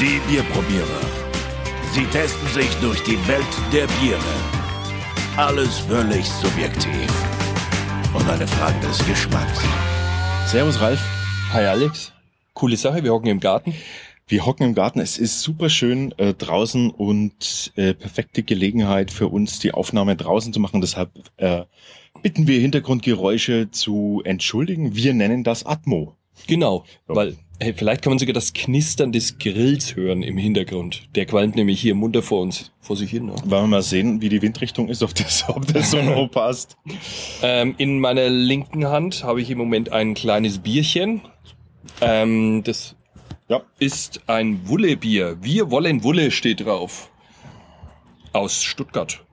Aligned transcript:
Die 0.00 0.20
Bierprobierer. 0.28 1.00
Sie 1.92 2.04
testen 2.06 2.48
sich 2.48 2.70
durch 2.76 3.02
die 3.02 3.18
Welt 3.28 3.44
der 3.72 3.86
Biere. 4.00 4.20
Alles 5.36 5.78
völlig 5.80 6.26
subjektiv. 6.26 7.08
Und 8.14 8.28
eine 8.28 8.46
Frage 8.46 8.78
des 8.86 9.04
Geschmacks. 9.06 9.60
Servus 10.46 10.80
Ralf. 10.80 11.00
Hi 11.52 11.66
Alex. 11.66 12.12
Coole 12.54 12.76
Sache, 12.76 13.04
wir 13.04 13.12
hocken 13.12 13.28
im 13.28 13.40
Garten. 13.40 13.74
Wir 14.26 14.46
hocken 14.46 14.64
im 14.64 14.74
Garten. 14.74 15.00
Es 15.00 15.18
ist 15.18 15.40
super 15.42 15.68
schön 15.68 16.12
äh, 16.18 16.34
draußen 16.34 16.90
und 16.90 17.72
äh, 17.76 17.94
perfekte 17.94 18.42
Gelegenheit 18.42 19.10
für 19.10 19.28
uns, 19.28 19.58
die 19.58 19.72
Aufnahme 19.72 20.16
draußen 20.16 20.52
zu 20.52 20.60
machen. 20.60 20.80
Deshalb 20.80 21.10
äh, 21.36 21.62
bitten 22.22 22.46
wir 22.46 22.60
Hintergrundgeräusche 22.60 23.70
zu 23.70 24.22
entschuldigen. 24.24 24.94
Wir 24.94 25.14
nennen 25.14 25.44
das 25.44 25.66
Atmo. 25.66 26.16
Genau, 26.46 26.84
Ja. 27.08 27.16
weil 27.16 27.36
hey, 27.60 27.74
vielleicht 27.74 28.02
kann 28.02 28.10
man 28.12 28.18
sogar 28.18 28.32
das 28.32 28.52
Knistern 28.52 29.12
des 29.12 29.38
Grills 29.38 29.94
hören 29.96 30.22
im 30.22 30.36
Hintergrund. 30.38 31.02
Der 31.14 31.26
qualmt 31.26 31.56
nämlich 31.56 31.80
hier 31.80 31.94
munter 31.94 32.22
vor 32.22 32.40
uns, 32.42 32.72
vor 32.80 32.96
sich 32.96 33.10
hin. 33.10 33.26
Ne? 33.26 33.32
Wollen 33.44 33.64
wir 33.64 33.66
mal 33.66 33.82
sehen, 33.82 34.20
wie 34.20 34.28
die 34.28 34.40
Windrichtung 34.42 34.88
ist, 34.88 35.02
ob 35.02 35.14
das, 35.14 35.44
ob 35.48 35.66
das 35.66 35.90
so 35.90 36.00
noch 36.02 36.28
passt. 36.30 36.76
Ähm, 37.42 37.74
in 37.78 38.00
meiner 38.00 38.28
linken 38.28 38.86
Hand 38.86 39.24
habe 39.24 39.40
ich 39.42 39.50
im 39.50 39.58
Moment 39.58 39.92
ein 39.92 40.14
kleines 40.14 40.58
Bierchen. 40.58 41.20
Ähm, 42.00 42.62
das 42.64 42.96
Ja. 43.48 43.62
ist 43.78 44.22
ein 44.26 44.66
Wullebier. 44.68 45.36
Wir 45.42 45.70
wollen 45.70 46.02
Wulle 46.02 46.30
steht 46.30 46.64
drauf. 46.64 47.10
Aus 48.32 48.62
Stuttgart. 48.62 49.24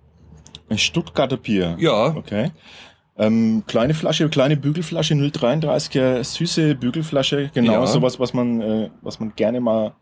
Ein 0.69 0.77
Stuttgarter 0.77 1.37
Bier. 1.37 1.77
Ja, 1.79 2.07
Okay. 2.15 2.51
Ähm, 3.19 3.63
kleine 3.67 3.93
Flasche, 3.93 4.29
kleine 4.29 4.57
Bügelflasche, 4.57 5.15
0,33er, 5.15 6.23
süße 6.23 6.75
Bügelflasche. 6.75 7.49
Genau 7.53 7.73
Ja. 7.73 7.87
sowas, 7.87 8.19
was 8.19 8.33
man, 8.33 8.61
äh, 8.61 8.89
was 9.01 9.19
man 9.19 9.33
gerne 9.35 9.59
mal 9.59 9.95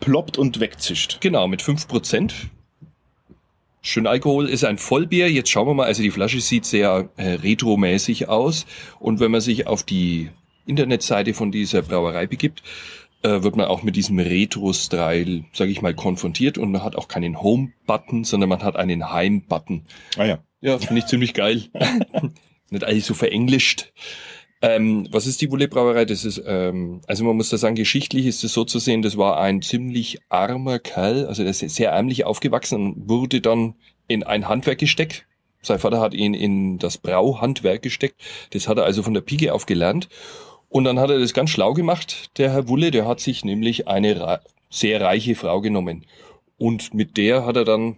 ploppt 0.00 0.36
und 0.38 0.60
wegzischt. 0.60 1.18
Genau, 1.20 1.48
mit 1.48 1.62
5%. 1.62 2.32
Schön 3.82 4.06
Alkohol 4.06 4.46
ist 4.48 4.64
ein 4.64 4.76
Vollbier. 4.76 5.30
Jetzt 5.30 5.48
schauen 5.50 5.66
wir 5.66 5.72
mal, 5.74 5.86
also 5.86 6.02
die 6.02 6.10
Flasche 6.10 6.40
sieht 6.40 6.66
sehr 6.66 7.08
äh, 7.16 7.30
retromäßig 7.32 8.28
aus. 8.28 8.66
Und 8.98 9.20
wenn 9.20 9.30
man 9.30 9.40
sich 9.40 9.66
auf 9.66 9.82
die 9.82 10.28
Internetseite 10.66 11.32
von 11.32 11.50
dieser 11.50 11.80
Brauerei 11.80 12.26
begibt, 12.26 12.62
äh, 13.22 13.42
wird 13.42 13.56
man 13.56 13.66
auch 13.66 13.82
mit 13.82 13.96
diesem 13.96 14.18
Retro-Style, 14.18 15.44
sage 15.54 15.70
ich 15.70 15.80
mal, 15.80 15.94
konfrontiert. 15.94 16.58
Und 16.58 16.72
man 16.72 16.82
hat 16.82 16.94
auch 16.94 17.08
keinen 17.08 17.40
Home-Button, 17.40 18.24
sondern 18.24 18.50
man 18.50 18.62
hat 18.62 18.76
einen 18.76 19.10
Heim-Button. 19.10 19.82
Ah 20.18 20.24
ja. 20.26 20.38
Ja, 20.60 20.76
finde 20.78 20.98
ich 20.98 21.06
ziemlich 21.06 21.32
geil. 21.32 21.64
Nicht 22.70 22.84
alles 22.84 23.06
so 23.06 23.14
verenglischt. 23.14 23.92
Ähm, 24.62 25.08
was 25.10 25.26
ist 25.26 25.40
die 25.40 25.50
Wulle 25.50 25.68
Brauerei? 25.68 26.04
Das 26.04 26.24
ist, 26.24 26.42
ähm, 26.46 27.00
also 27.06 27.24
man 27.24 27.36
muss 27.36 27.48
da 27.48 27.56
sagen, 27.56 27.76
geschichtlich 27.76 28.26
ist 28.26 28.44
es 28.44 28.52
so 28.52 28.64
zu 28.64 28.78
sehen, 28.78 29.00
das 29.02 29.16
war 29.16 29.40
ein 29.40 29.62
ziemlich 29.62 30.18
armer 30.28 30.78
Kerl, 30.78 31.26
also 31.26 31.42
der 31.42 31.50
ist 31.50 31.60
sehr 31.60 31.90
ärmlich 31.92 32.24
aufgewachsen 32.26 32.74
und 32.74 33.08
wurde 33.08 33.40
dann 33.40 33.74
in 34.06 34.22
ein 34.22 34.48
Handwerk 34.48 34.78
gesteckt. 34.78 35.26
Sein 35.62 35.78
Vater 35.78 36.00
hat 36.00 36.14
ihn 36.14 36.34
in 36.34 36.78
das 36.78 36.98
Brauhandwerk 36.98 37.82
gesteckt. 37.82 38.20
Das 38.50 38.68
hat 38.68 38.78
er 38.78 38.84
also 38.84 39.02
von 39.02 39.14
der 39.14 39.20
Pike 39.20 39.52
auf 39.52 39.66
gelernt. 39.66 40.08
Und 40.68 40.84
dann 40.84 40.98
hat 40.98 41.10
er 41.10 41.18
das 41.18 41.34
ganz 41.34 41.50
schlau 41.50 41.74
gemacht, 41.74 42.38
der 42.38 42.52
Herr 42.52 42.68
Wulle, 42.68 42.90
der 42.90 43.06
hat 43.06 43.20
sich 43.20 43.44
nämlich 43.44 43.88
eine 43.88 44.40
sehr 44.70 45.00
reiche 45.00 45.34
Frau 45.34 45.60
genommen. 45.60 46.06
Und 46.56 46.94
mit 46.94 47.16
der 47.16 47.44
hat 47.44 47.56
er 47.56 47.64
dann 47.64 47.96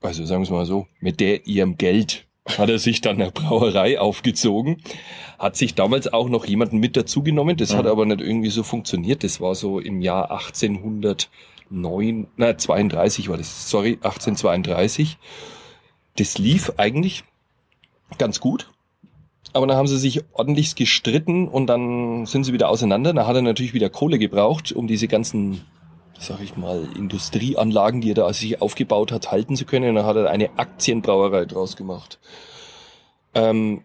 also 0.00 0.24
sagen 0.24 0.42
wir 0.42 0.44
es 0.44 0.50
mal 0.50 0.66
so, 0.66 0.86
mit 1.00 1.20
der 1.20 1.46
ihrem 1.46 1.76
Geld 1.76 2.26
hat 2.46 2.68
er 2.68 2.78
sich 2.78 3.00
dann 3.00 3.20
eine 3.20 3.30
Brauerei 3.30 4.00
aufgezogen, 4.00 4.82
hat 5.38 5.56
sich 5.56 5.74
damals 5.74 6.12
auch 6.12 6.28
noch 6.28 6.46
jemanden 6.46 6.78
mit 6.78 6.96
dazugenommen, 6.96 7.56
das 7.56 7.74
hat 7.74 7.84
Mhm. 7.84 7.90
aber 7.90 8.06
nicht 8.06 8.20
irgendwie 8.20 8.50
so 8.50 8.62
funktioniert, 8.62 9.24
das 9.24 9.40
war 9.40 9.54
so 9.54 9.78
im 9.78 10.00
Jahr 10.00 10.30
1809, 10.30 12.26
na 12.36 12.56
32 12.56 13.28
war 13.28 13.36
das, 13.36 13.70
sorry, 13.70 13.98
1832. 14.02 15.18
Das 16.16 16.38
lief 16.38 16.72
eigentlich 16.76 17.24
ganz 18.18 18.40
gut, 18.40 18.70
aber 19.52 19.66
dann 19.66 19.76
haben 19.76 19.86
sie 19.86 19.98
sich 19.98 20.22
ordentlich 20.32 20.74
gestritten 20.74 21.46
und 21.48 21.66
dann 21.66 22.26
sind 22.26 22.44
sie 22.44 22.52
wieder 22.52 22.68
auseinander, 22.68 23.12
dann 23.12 23.26
hat 23.26 23.36
er 23.36 23.42
natürlich 23.42 23.74
wieder 23.74 23.90
Kohle 23.90 24.18
gebraucht, 24.18 24.72
um 24.72 24.86
diese 24.86 25.08
ganzen 25.08 25.60
sag 26.20 26.40
ich 26.42 26.56
mal, 26.56 26.86
Industrieanlagen, 26.94 28.02
die 28.02 28.10
er 28.10 28.14
da 28.14 28.32
sich 28.32 28.60
aufgebaut 28.60 29.10
hat, 29.10 29.32
halten 29.32 29.56
zu 29.56 29.64
können. 29.64 29.90
Und 29.90 29.94
dann 29.96 30.06
hat 30.06 30.16
er 30.16 30.30
eine 30.30 30.58
Aktienbrauerei 30.58 31.46
draus 31.46 31.76
gemacht. 31.76 32.18
Ähm, 33.34 33.82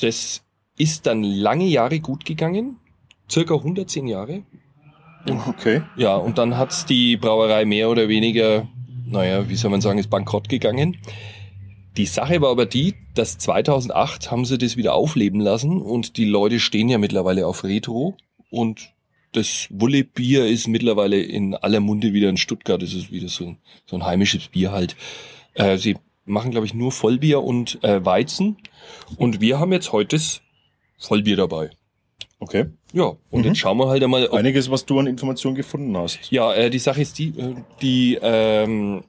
das 0.00 0.42
ist 0.78 1.06
dann 1.06 1.22
lange 1.22 1.66
Jahre 1.66 2.00
gut 2.00 2.24
gegangen, 2.24 2.78
circa 3.30 3.54
110 3.54 4.06
Jahre. 4.06 4.42
Okay. 5.48 5.82
Ja, 5.96 6.16
und 6.16 6.38
dann 6.38 6.56
hat's 6.56 6.86
die 6.86 7.16
Brauerei 7.16 7.64
mehr 7.64 7.88
oder 7.90 8.08
weniger, 8.08 8.68
naja, 9.06 9.48
wie 9.48 9.56
soll 9.56 9.70
man 9.70 9.80
sagen, 9.80 9.98
ist 9.98 10.10
bankrott 10.10 10.48
gegangen. 10.48 10.98
Die 11.96 12.06
Sache 12.06 12.40
war 12.42 12.50
aber 12.50 12.66
die, 12.66 12.94
dass 13.14 13.38
2008 13.38 14.30
haben 14.30 14.44
sie 14.44 14.58
das 14.58 14.76
wieder 14.76 14.94
aufleben 14.94 15.40
lassen 15.40 15.80
und 15.80 16.16
die 16.16 16.24
Leute 16.26 16.60
stehen 16.60 16.88
ja 16.88 16.98
mittlerweile 16.98 17.46
auf 17.46 17.64
Retro 17.64 18.16
und 18.50 18.93
das 19.36 19.68
Wulle-Bier 19.70 20.46
ist 20.46 20.68
mittlerweile 20.68 21.20
in 21.20 21.54
aller 21.54 21.80
Munde 21.80 22.12
wieder 22.12 22.28
in 22.28 22.36
Stuttgart. 22.36 22.80
Das 22.82 22.92
ist 22.94 23.10
wieder 23.12 23.28
so 23.28 23.44
ein, 23.46 23.58
so 23.86 23.96
ein 23.96 24.04
heimisches 24.04 24.48
Bier 24.48 24.72
halt. 24.72 24.96
Äh, 25.54 25.76
sie 25.76 25.96
machen, 26.24 26.50
glaube 26.50 26.66
ich, 26.66 26.74
nur 26.74 26.90
Vollbier 26.92 27.42
und 27.42 27.82
äh, 27.84 28.04
Weizen. 28.04 28.56
Und 29.16 29.40
wir 29.40 29.58
haben 29.58 29.72
jetzt 29.72 29.92
heute 29.92 30.16
das 30.16 30.40
Vollbier 30.98 31.36
dabei. 31.36 31.70
Okay. 32.38 32.66
Ja, 32.92 33.14
und 33.30 33.40
Mhm. 33.42 33.44
jetzt 33.48 33.58
schauen 33.58 33.78
wir 33.78 33.88
halt 33.88 34.02
einmal, 34.02 34.30
Einiges, 34.30 34.70
was 34.70 34.84
du 34.86 34.98
an 34.98 35.06
Informationen 35.06 35.54
gefunden 35.56 35.96
hast. 35.96 36.30
ja, 36.30 36.52
äh, 36.54 36.70
die 36.70 36.78
Sache 36.78 37.02
ist 37.02 37.18
die, 37.18 37.28
äh, 37.38 37.54
die 37.82 38.18
ähm, 38.22 39.04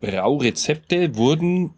Braurezepte 0.00 1.16
wurden 1.16 1.70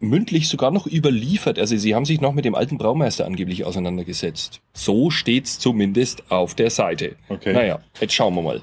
mündlich 0.00 0.48
sogar 0.48 0.70
noch 0.70 0.86
überliefert. 0.86 1.58
Also 1.58 1.76
sie 1.76 1.94
haben 1.94 2.04
sich 2.04 2.20
noch 2.20 2.32
mit 2.32 2.44
dem 2.44 2.54
alten 2.54 2.78
Braumeister 2.78 3.26
angeblich 3.26 3.64
auseinandergesetzt. 3.64 4.60
So 4.72 5.10
steht's 5.10 5.58
zumindest 5.58 6.30
auf 6.30 6.54
der 6.54 6.70
Seite. 6.70 7.16
Okay. 7.28 7.52
Naja, 7.52 7.80
jetzt 8.00 8.14
schauen 8.14 8.34
wir 8.34 8.42
mal. 8.42 8.62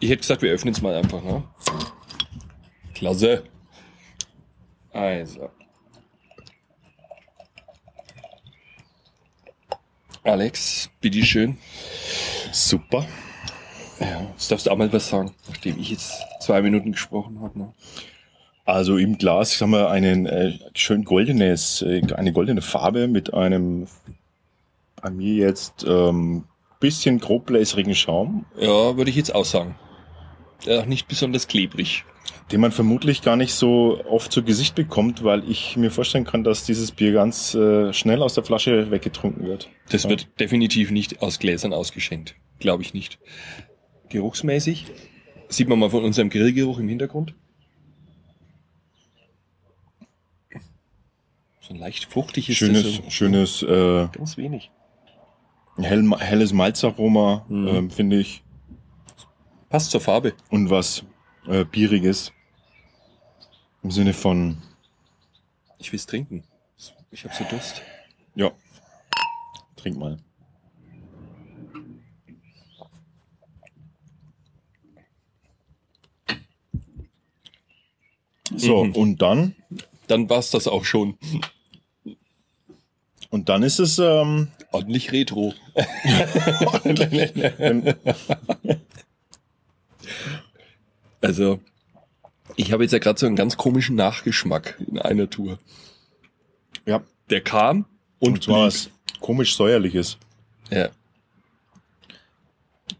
Ich 0.00 0.08
hätte 0.08 0.20
gesagt, 0.20 0.42
wir 0.42 0.52
öffnen 0.52 0.74
es 0.74 0.82
mal 0.82 0.94
einfach. 0.94 1.22
Ne? 1.22 1.42
Klasse. 2.94 3.44
Also. 4.92 5.50
Alex, 10.24 10.90
bitteschön. 11.00 11.58
Super. 12.52 13.06
Ja, 13.98 14.22
jetzt 14.32 14.50
darfst 14.50 14.66
du 14.66 14.70
auch 14.70 14.76
mal 14.76 14.92
was 14.92 15.08
sagen, 15.08 15.34
nachdem 15.48 15.78
ich 15.78 15.90
jetzt 15.90 16.12
zwei 16.40 16.62
Minuten 16.62 16.92
gesprochen 16.92 17.40
habe. 17.40 17.58
Ne? 17.58 17.72
Also 18.64 18.96
im 18.96 19.18
Glas 19.18 19.60
haben 19.60 19.70
wir 19.72 19.90
einen 19.90 20.26
äh, 20.26 20.58
schön 20.74 21.04
goldenes, 21.04 21.82
äh, 21.82 22.00
eine 22.14 22.32
goldene 22.32 22.62
Farbe 22.62 23.08
mit 23.08 23.34
einem 23.34 23.88
bei 25.00 25.10
mir 25.10 25.34
jetzt 25.34 25.84
ähm, 25.88 26.44
bisschen 26.78 27.18
grobbläserigen 27.18 27.94
Schaum, 27.94 28.44
Ja, 28.58 28.96
würde 28.96 29.10
ich 29.10 29.16
jetzt 29.16 29.34
auch 29.34 29.44
sagen. 29.44 29.74
Ja, 30.64 30.86
nicht 30.86 31.08
besonders 31.08 31.48
klebrig. 31.48 32.04
den 32.52 32.60
man 32.60 32.70
vermutlich 32.70 33.22
gar 33.22 33.36
nicht 33.36 33.54
so 33.54 34.00
oft 34.08 34.30
zu 34.30 34.42
Gesicht 34.44 34.74
bekommt, 34.76 35.24
weil 35.24 35.48
ich 35.50 35.76
mir 35.76 35.90
vorstellen 35.90 36.24
kann, 36.24 36.44
dass 36.44 36.64
dieses 36.64 36.92
Bier 36.92 37.12
ganz 37.12 37.54
äh, 37.54 37.92
schnell 37.92 38.22
aus 38.22 38.34
der 38.34 38.44
Flasche 38.44 38.90
weggetrunken 38.90 39.44
wird. 39.46 39.70
Das 39.90 40.04
Ja. 40.04 40.10
wird 40.10 40.28
definitiv 40.38 40.90
nicht 40.92 41.22
aus 41.22 41.38
Gläsern 41.40 41.72
ausgeschenkt. 41.72 42.34
Glaube 42.60 42.82
ich 42.82 42.94
nicht. 42.94 43.18
Geruchsmäßig 44.08 44.86
sieht 45.48 45.68
man 45.68 45.78
mal 45.78 45.90
von 45.90 46.04
unserem 46.04 46.30
Grillgeruch 46.30 46.78
im 46.78 46.88
Hintergrund. 46.88 47.34
So 51.72 51.76
ein 51.78 51.80
leicht 51.80 52.04
fruchtig 52.04 52.50
ist 52.50 52.58
Schönes, 52.58 52.96
so. 52.96 53.08
schönes, 53.08 53.62
äh, 53.62 54.06
Ganz 54.12 54.36
wenig. 54.36 54.70
hell, 55.78 56.06
helles 56.18 56.52
Malzaroma, 56.52 57.46
Mhm. 57.48 57.66
ähm, 57.66 57.90
finde 57.90 58.18
ich. 58.20 58.42
Passt 59.70 59.90
zur 59.90 60.02
Farbe. 60.02 60.34
Und 60.50 60.68
was 60.68 61.02
äh, 61.48 61.64
Bieriges. 61.64 62.30
Im 63.82 63.90
Sinne 63.90 64.12
von, 64.12 64.58
Ich 65.78 65.90
will's 65.92 66.04
trinken. 66.04 66.44
Ich 67.10 67.24
habe 67.24 67.34
so 67.34 67.44
Durst. 67.44 67.80
ja, 68.34 68.50
trink 69.76 69.96
mal. 69.96 70.18
So, 78.56 78.84
Mhm. 78.84 78.92
und 78.94 79.22
dann, 79.22 79.54
Dann 80.08 80.28
war's 80.28 80.50
das 80.50 80.66
auch 80.68 80.84
schon. 80.84 81.16
Und 83.32 83.48
dann 83.48 83.64
ist 83.64 83.80
es, 83.80 83.98
ähm, 83.98 84.48
Ordentlich 84.70 85.10
retro. 85.10 85.54
wenn, 86.84 87.94
Also, 91.20 91.60
ich 92.56 92.72
habe 92.72 92.84
jetzt 92.84 92.92
ja 92.92 92.98
gerade 92.98 93.18
so 93.18 93.26
einen 93.26 93.36
ganz 93.36 93.56
komischen 93.56 93.96
Nachgeschmack 93.96 94.76
in 94.86 94.98
einer 94.98 95.28
Tour. 95.30 95.58
ja, 96.86 97.02
Der 97.30 97.40
kam 97.40 97.86
und, 98.18 98.32
und 98.34 98.44
zwar 98.44 98.66
was 98.66 98.90
komisch 99.20 99.56
säuerliches. 99.56 100.18
Ja. 100.70 100.90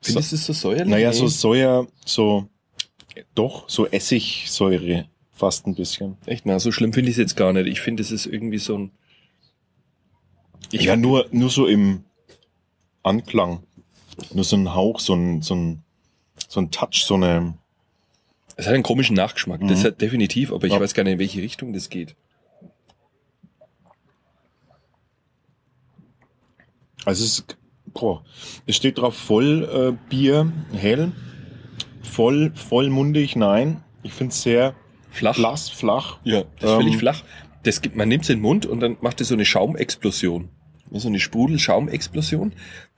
Findest 0.00 0.32
du 0.32 0.36
es 0.36 0.46
so 0.46 0.52
säuerlich? 0.52 0.88
Naja, 0.88 1.12
so. 1.12 1.28
Soja, 1.28 1.86
so, 2.04 2.48
doch, 3.34 3.68
so 3.68 3.86
Essigsäure 3.86 5.06
fast 5.32 5.66
ein 5.66 5.74
bisschen. 5.74 6.16
Echt, 6.26 6.46
na, 6.46 6.58
so 6.58 6.70
schlimm 6.72 6.92
finde 6.92 7.10
ich 7.10 7.16
es 7.16 7.20
jetzt 7.20 7.36
gar 7.36 7.52
nicht. 7.52 7.66
Ich 7.66 7.80
finde, 7.80 8.02
es 8.02 8.10
ist 8.10 8.26
irgendwie 8.26 8.58
so 8.58 8.78
ein. 8.78 8.92
Ich 10.72 10.84
ja, 10.84 10.96
nur, 10.96 11.26
nur 11.32 11.50
so 11.50 11.66
im 11.66 12.04
Anklang. 13.02 13.62
Nur 14.32 14.44
so 14.44 14.56
ein 14.56 14.74
Hauch, 14.74 15.00
so 15.00 15.14
ein, 15.14 15.42
so 15.42 15.54
ein, 15.54 15.82
so 16.48 16.60
ein 16.60 16.70
Touch, 16.70 17.04
so 17.04 17.14
eine, 17.14 17.54
Es 18.56 18.66
hat 18.66 18.74
einen 18.74 18.82
komischen 18.82 19.16
Nachgeschmack, 19.16 19.60
das 19.66 19.80
Mhm. 19.80 19.84
hat 19.86 20.00
definitiv, 20.00 20.52
aber 20.52 20.66
ich 20.66 20.72
Ja. 20.72 20.80
weiß 20.80 20.94
gar 20.94 21.02
nicht, 21.04 21.14
in 21.14 21.18
welche 21.18 21.42
Richtung 21.42 21.72
das 21.72 21.88
geht. 21.88 22.14
also 27.04 27.24
es 27.24 27.38
ist, 27.40 27.56
boah, 27.86 28.22
es 28.66 28.76
steht 28.76 28.98
drauf 28.98 29.16
voll 29.16 29.64
äh, 29.98 30.08
Bier, 30.08 30.52
hell, 30.72 31.12
voll, 32.02 32.52
vollmundig, 32.54 33.36
nein. 33.36 33.82
Ich 34.02 34.12
finde 34.12 34.32
es 34.32 34.42
sehr 34.42 34.74
Flach. 35.10 35.36
blass, 35.36 35.68
flach. 35.68 36.18
Ja, 36.24 36.42
das 36.60 36.70
ist 36.70 36.70
Ähm, 36.70 36.76
völlig 36.82 36.96
flach. 36.96 37.22
Das 37.64 37.80
gibt, 37.80 37.96
man 37.96 38.08
nimmt 38.08 38.24
es 38.24 38.30
in 38.30 38.36
den 38.38 38.42
Mund 38.42 38.66
und 38.66 38.80
dann 38.80 38.96
macht 39.00 39.20
es 39.20 39.28
so 39.28 39.34
eine 39.34 39.44
Schaumexplosion. 39.44 40.48
So 40.94 41.08
eine 41.08 41.20
Sprudel-Schaumexplosion, 41.20 42.52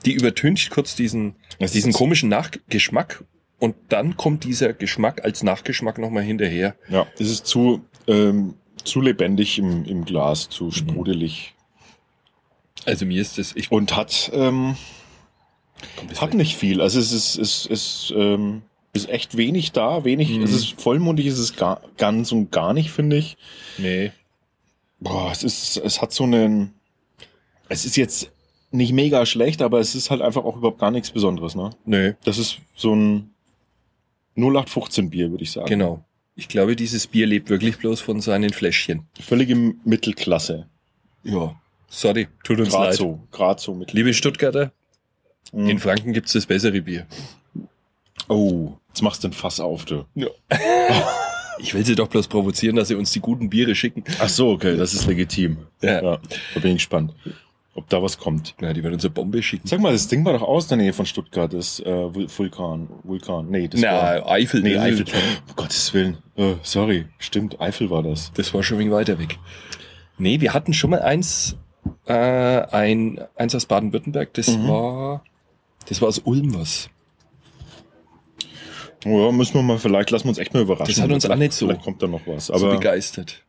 die 0.04 0.12
übertüncht 0.12 0.70
kurz 0.70 0.96
diesen, 0.96 1.36
Es 1.58 1.72
diesen 1.72 1.92
komischen 1.92 2.28
Nachgeschmack 2.28 3.24
und 3.58 3.76
dann 3.88 4.16
kommt 4.16 4.44
dieser 4.44 4.72
Geschmack 4.72 5.24
als 5.24 5.42
Nachgeschmack 5.42 5.98
nochmal 5.98 6.24
hinterher. 6.24 6.74
Ja, 6.88 7.06
es 7.18 7.30
ist 7.30 7.46
zu, 7.46 7.82
ähm, 8.06 8.54
zu 8.82 9.00
lebendig 9.00 9.58
im, 9.58 9.84
im 9.84 10.04
Glas, 10.04 10.48
zu 10.48 10.70
sprudelig. 10.70 11.54
Also 12.84 13.06
mir 13.06 13.22
ist 13.22 13.38
das, 13.38 13.54
ich 13.54 13.70
Und 13.72 13.96
hat, 13.96 14.30
ähm, 14.34 14.76
hat 16.20 16.34
nicht 16.34 16.56
viel. 16.56 16.80
Also 16.80 16.98
es 16.98 17.12
ist, 17.12 17.36
es 17.38 17.66
ist, 17.66 18.12
ähm, 18.16 18.62
ist 18.92 19.08
echt 19.08 19.36
wenig 19.36 19.72
da, 19.72 20.04
wenig, 20.04 20.30
Mhm. 20.30 20.42
es 20.42 20.52
ist 20.52 20.80
vollmundig, 20.80 21.26
es 21.26 21.38
ist 21.38 21.56
gar, 21.56 21.80
ganz 21.96 22.32
und 22.32 22.50
gar 22.52 22.74
nicht, 22.74 22.90
finde 22.90 23.16
ich. 23.16 23.36
Nee. 23.78 24.12
Boah, 25.00 25.30
es 25.32 25.42
ist, 25.42 25.76
es 25.78 26.02
hat 26.02 26.12
so 26.12 26.24
einen, 26.24 26.74
es 27.68 27.84
ist 27.84 27.96
jetzt 27.96 28.30
nicht 28.70 28.92
mega 28.92 29.24
schlecht, 29.26 29.62
aber 29.62 29.78
es 29.80 29.94
ist 29.94 30.10
halt 30.10 30.20
einfach 30.22 30.44
auch 30.44 30.56
überhaupt 30.56 30.78
gar 30.80 30.90
nichts 30.90 31.10
Besonderes, 31.10 31.54
ne? 31.54 31.70
Nee, 31.84 32.14
Das 32.24 32.38
ist 32.38 32.58
so 32.74 32.94
ein 32.94 33.30
0815 34.36 35.10
Bier, 35.10 35.30
würde 35.30 35.44
ich 35.44 35.52
sagen. 35.52 35.66
genau. 35.68 36.04
Ich 36.36 36.48
glaube, 36.48 36.74
dieses 36.74 37.06
Bier 37.06 37.26
lebt 37.28 37.48
wirklich 37.48 37.78
bloß 37.78 38.00
von 38.00 38.20
seinen 38.20 38.50
Fläschchen. 38.52 39.06
Völlige 39.20 39.54
Mittelklasse. 39.84 40.66
Ja. 41.22 41.54
Sorry, 41.88 42.26
tut 42.42 42.58
uns 42.58 42.70
Gerade 42.70 42.86
leid. 42.88 42.94
so, 42.96 43.20
gerade 43.30 43.60
so 43.62 43.72
mit. 43.74 43.92
Liebe 43.92 44.12
Stuttgarter, 44.12 44.72
Mhm. 45.52 45.68
in 45.68 45.78
Franken 45.78 46.12
gibt's 46.12 46.32
das 46.32 46.46
bessere 46.46 46.80
Bier. 46.80 47.06
Oh, 48.28 48.72
jetzt 48.88 49.02
machst 49.02 49.22
du 49.22 49.28
ein 49.28 49.32
Fass 49.32 49.60
auf, 49.60 49.84
du. 49.84 50.04
Ja. 50.16 50.26
Ich 51.60 51.72
will 51.72 51.84
sie 51.86 51.94
doch 51.94 52.08
bloß 52.08 52.26
provozieren, 52.26 52.74
dass 52.74 52.88
sie 52.88 52.96
uns 52.96 53.12
die 53.12 53.20
guten 53.20 53.48
Biere 53.48 53.76
schicken. 53.76 54.02
Ach 54.18 54.28
so, 54.28 54.50
okay, 54.50 54.76
das 54.76 54.92
ist 54.94 55.06
legitim. 55.06 55.58
Ja. 55.82 56.02
Ja, 56.02 56.18
da 56.54 56.60
bin 56.60 56.72
ich 56.72 56.78
gespannt, 56.78 57.14
ob 57.74 57.88
da 57.88 58.02
was 58.02 58.18
kommt. 58.18 58.54
Ja, 58.60 58.72
die 58.72 58.82
werden 58.82 58.94
uns 58.94 59.04
eine 59.04 59.12
Bombe 59.12 59.42
schicken. 59.42 59.66
Sag 59.66 59.80
mal, 59.80 59.92
das 59.92 60.08
Ding 60.08 60.24
war 60.24 60.32
doch 60.32 60.42
aus 60.42 60.68
der 60.68 60.76
Nähe 60.76 60.92
von 60.92 61.06
Stuttgart, 61.06 61.52
das 61.52 61.80
äh, 61.80 61.84
Vul- 61.84 62.28
Vulkan. 62.38 62.88
Vulkan. 63.02 63.50
Nee, 63.50 63.68
das 63.68 63.82
war. 63.82 64.20
Na, 64.20 64.26
Eifel. 64.30 64.62
Nee, 64.62 64.76
Eifel. 64.78 65.04
Um 65.48 65.56
Gottes 65.56 65.92
Willen. 65.94 66.18
Äh, 66.36 66.54
sorry, 66.62 67.06
stimmt, 67.18 67.60
Eifel 67.60 67.90
war 67.90 68.02
das. 68.02 68.32
Das 68.34 68.52
war 68.54 68.62
schon 68.62 68.76
ein 68.76 68.80
wenig 68.80 68.92
weiter 68.92 69.18
weg. 69.18 69.38
Nee, 70.18 70.40
wir 70.40 70.54
hatten 70.54 70.72
schon 70.72 70.90
mal 70.90 71.02
eins, 71.02 71.56
äh, 72.06 72.12
ein, 72.14 73.20
eins 73.36 73.54
aus 73.54 73.66
Baden-Württemberg, 73.66 74.32
das 74.34 74.56
Mhm. 74.56 74.68
war, 74.68 75.24
das 75.88 76.00
war 76.00 76.08
aus 76.08 76.18
Ulm 76.20 76.54
was. 76.54 76.88
Ja, 79.04 79.32
müssen 79.32 79.54
wir 79.54 79.62
mal, 79.62 79.78
vielleicht 79.78 80.10
lassen 80.10 80.24
wir 80.24 80.28
uns 80.30 80.38
echt 80.38 80.54
mal 80.54 80.62
überraschen. 80.62 80.94
Das 80.94 81.02
hat 81.02 81.10
uns 81.12 81.26
auch 81.28 81.36
nicht 81.36 81.52
so- 81.52 81.66
Vielleicht 81.66 81.82
kommt 81.82 82.02
da 82.02 82.06
noch 82.06 82.22
was. 82.26 82.46
so 82.46 82.54
Aber 82.54 82.70
begeistert. 82.76 83.42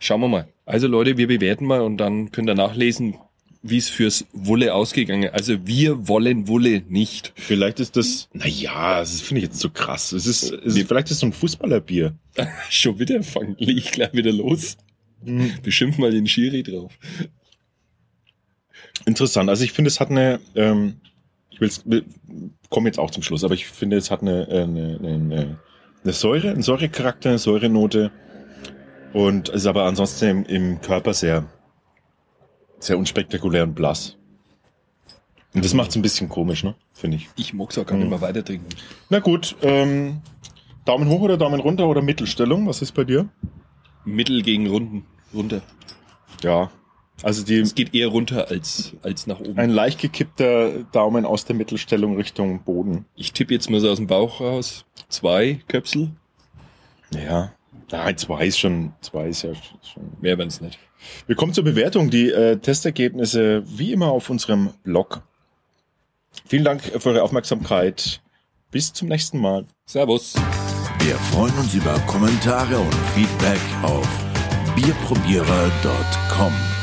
Schauen 0.00 0.22
wir 0.22 0.28
mal. 0.28 0.48
Also 0.64 0.86
Leute, 0.86 1.18
wir 1.18 1.28
bewerten 1.28 1.66
mal 1.66 1.82
und 1.82 1.98
dann 1.98 2.32
könnt 2.32 2.48
ihr 2.48 2.54
nachlesen, 2.54 3.16
wie 3.62 3.76
es 3.76 3.90
fürs 3.90 4.26
Wulle 4.32 4.74
ausgegangen 4.74 5.24
ist. 5.24 5.34
Also 5.34 5.66
wir 5.66 6.08
wollen 6.08 6.48
Wulle 6.48 6.82
nicht. 6.88 7.34
vielleicht 7.36 7.80
ist 7.80 7.96
das, 7.96 8.30
naja, 8.32 9.00
das 9.00 9.20
finde 9.20 9.40
ich 9.40 9.48
jetzt 9.48 9.60
so 9.60 9.68
krass. 9.68 10.12
Es 10.12 10.26
ist, 10.26 10.52
es 10.52 10.74
ist 10.74 10.88
vielleicht 10.88 11.08
ist 11.08 11.16
es 11.16 11.20
so 11.20 11.26
ein 11.26 11.34
Fußballerbier. 11.34 12.14
Schon 12.70 12.98
wieder 12.98 13.22
fangen, 13.22 13.56
ich 13.58 13.92
gleich 13.92 14.14
wieder 14.14 14.32
los. 14.32 14.78
Beschimpf 15.62 15.98
mal 15.98 16.10
den 16.10 16.26
Schiri 16.26 16.62
drauf. 16.62 16.98
Interessant. 19.04 19.50
Also 19.50 19.64
ich 19.64 19.72
finde, 19.72 19.88
es 19.88 20.00
hat 20.00 20.10
eine, 20.10 20.40
ähm, 20.54 20.96
ich 21.50 21.60
will, 21.60 22.04
komme 22.70 22.88
jetzt 22.88 22.98
auch 22.98 23.10
zum 23.10 23.22
Schluss, 23.22 23.44
aber 23.44 23.52
ich 23.52 23.66
finde, 23.66 23.98
es 23.98 24.10
hat 24.10 24.22
eine, 24.22 24.48
äh, 24.48 24.62
eine, 24.62 24.98
eine, 25.02 25.58
eine 26.02 26.12
Säure, 26.14 26.52
einen 26.52 26.62
Säurecharakter, 26.62 27.28
eine 27.28 27.38
Säurenote 27.38 28.10
und 29.12 29.48
ist 29.48 29.66
aber 29.66 29.84
ansonsten 29.84 30.24
im, 30.28 30.44
im 30.44 30.80
Körper 30.80 31.14
sehr, 31.14 31.44
sehr 32.78 32.98
unspektakulär 32.98 33.64
und 33.64 33.74
blass. 33.74 34.16
Und 35.54 35.64
das 35.64 35.74
macht 35.74 35.90
es 35.90 35.96
ein 35.96 36.02
bisschen 36.02 36.28
komisch, 36.28 36.62
ne? 36.62 36.74
Finde 36.92 37.16
ich. 37.16 37.28
Ich 37.36 37.52
mag's 37.52 37.76
auch 37.76 37.84
gar 37.86 37.96
nicht 37.96 38.04
Mhm. 38.04 38.10
mehr 38.10 38.20
weiter 38.20 38.44
trinken. 38.44 38.68
Na 39.08 39.18
gut, 39.18 39.56
ähm, 39.62 40.20
Daumen 40.84 41.08
hoch 41.08 41.20
oder 41.22 41.36
Daumen 41.36 41.60
runter 41.60 41.88
oder 41.88 42.02
Mittelstellung? 42.02 42.66
Was 42.68 42.82
ist 42.82 42.92
bei 42.92 43.04
dir? 43.04 43.28
Mittel 44.04 44.42
gegen 44.42 44.66
Runden. 44.68 45.04
Runter. 45.34 45.60
Ja, 46.42 46.70
also 47.22 47.44
die, 47.44 47.56
Es 47.58 47.74
geht 47.74 47.94
eher 47.94 48.08
runter 48.08 48.48
als, 48.48 48.94
als 49.02 49.26
nach 49.26 49.40
oben. 49.40 49.58
ein 49.58 49.70
leicht 49.70 50.00
gekippter 50.00 50.84
Daumen 50.84 51.24
aus 51.26 51.44
der 51.44 51.54
Mittelstellung 51.56 52.16
Richtung 52.16 52.62
Boden. 52.62 53.04
Ich 53.14 53.32
tippe 53.32 53.52
jetzt 53.52 53.68
mal 53.70 53.80
so 53.80 53.90
aus 53.90 53.98
dem 53.98 54.06
Bauch 54.06 54.40
raus. 54.40 54.86
Zwei 55.08 55.60
Köpsel. 55.68 56.12
Ja. 57.12 57.52
Nein, 57.90 58.16
zwei 58.16 58.46
ist 58.46 58.58
schon, 58.58 58.92
zwei 59.00 59.28
ist 59.28 59.42
ja 59.42 59.52
schon. 59.54 60.04
Mehr 60.20 60.38
werden's 60.38 60.60
nicht. 60.60 60.78
Wir 61.26 61.36
kommen 61.36 61.54
zur 61.54 61.64
Bewertung. 61.64 62.10
Die 62.10 62.30
äh, 62.30 62.56
Testergebnisse 62.56 63.62
wie 63.66 63.92
immer 63.92 64.12
auf 64.12 64.30
unserem 64.30 64.70
Blog. 64.84 65.22
Vielen 66.46 66.64
Dank 66.64 66.82
für 66.82 67.10
eure 67.10 67.22
Aufmerksamkeit. 67.22 68.20
Bis 68.70 68.92
zum 68.92 69.08
nächsten 69.08 69.38
Mal. 69.38 69.66
Servus. 69.86 70.34
Wir 71.00 71.16
freuen 71.16 71.56
uns 71.58 71.74
über 71.74 71.98
Kommentare 72.00 72.78
und 72.78 72.94
Feedback 73.14 73.60
auf 73.82 74.08
bierprobierer.com. 74.76 76.79